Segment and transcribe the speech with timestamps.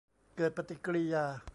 [0.37, 1.25] เกิดปฏิกิริยา